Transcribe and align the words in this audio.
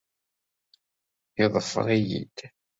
Yeḍfer-iyi-d. 1.37 2.37